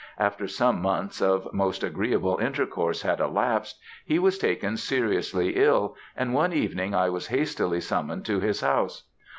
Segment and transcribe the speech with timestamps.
[0.17, 6.33] After some months of most agreeable intercourse had elapsed, he was taken seriously ill, and
[6.33, 9.03] one evening I was hastily summoned to his house.